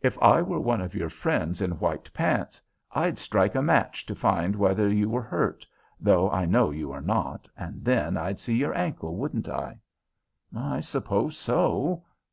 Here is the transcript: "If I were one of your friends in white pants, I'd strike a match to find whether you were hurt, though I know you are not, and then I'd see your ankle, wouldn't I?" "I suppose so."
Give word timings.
"If 0.00 0.16
I 0.22 0.42
were 0.42 0.60
one 0.60 0.80
of 0.80 0.94
your 0.94 1.08
friends 1.10 1.60
in 1.60 1.80
white 1.80 2.08
pants, 2.14 2.62
I'd 2.92 3.18
strike 3.18 3.56
a 3.56 3.62
match 3.62 4.06
to 4.06 4.14
find 4.14 4.54
whether 4.54 4.88
you 4.88 5.10
were 5.10 5.22
hurt, 5.22 5.66
though 5.98 6.30
I 6.30 6.44
know 6.44 6.70
you 6.70 6.92
are 6.92 7.00
not, 7.02 7.48
and 7.56 7.84
then 7.84 8.16
I'd 8.16 8.38
see 8.38 8.54
your 8.54 8.78
ankle, 8.78 9.16
wouldn't 9.16 9.48
I?" 9.48 9.80
"I 10.56 10.78
suppose 10.78 11.36
so." 11.36 12.04